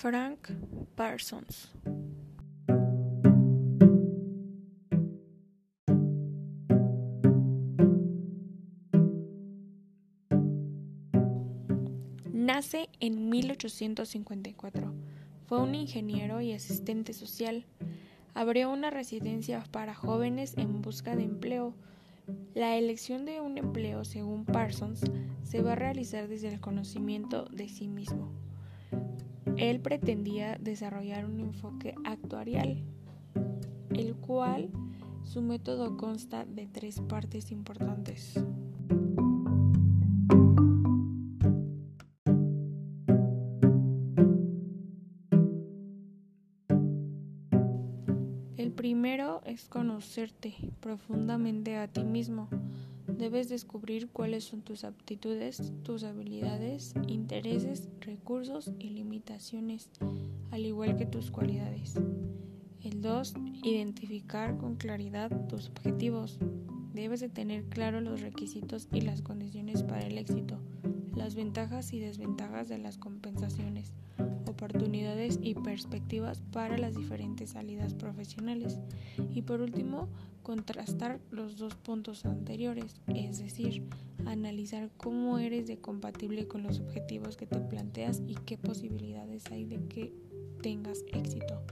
[0.00, 0.50] Frank
[0.94, 1.72] Parsons.
[12.32, 14.94] Nace en 1854.
[15.48, 17.64] Fue un ingeniero y asistente social.
[18.34, 21.74] Abrió una residencia para jóvenes en busca de empleo.
[22.54, 25.00] La elección de un empleo, según Parsons,
[25.42, 28.30] se va a realizar desde el conocimiento de sí mismo.
[29.58, 32.84] Él pretendía desarrollar un enfoque actuarial,
[33.90, 34.70] el cual
[35.24, 38.40] su método consta de tres partes importantes.
[48.58, 52.48] El primero es conocerte profundamente a ti mismo.
[53.06, 59.90] Debes descubrir cuáles son tus aptitudes, tus habilidades, intereses, recursos y limitaciones,
[60.50, 62.00] al igual que tus cualidades.
[62.82, 63.34] El 2.
[63.62, 66.40] Identificar con claridad tus objetivos.
[66.92, 70.58] Debes de tener claro los requisitos y las condiciones para el éxito,
[71.14, 73.94] las ventajas y desventajas de las compensaciones
[74.58, 78.80] oportunidades y perspectivas para las diferentes salidas profesionales.
[79.32, 80.08] Y por último,
[80.42, 83.88] contrastar los dos puntos anteriores, es decir,
[84.26, 89.64] analizar cómo eres de compatible con los objetivos que te planteas y qué posibilidades hay
[89.64, 90.12] de que
[90.60, 91.62] tengas éxito.